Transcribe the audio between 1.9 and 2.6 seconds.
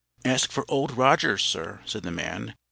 the man.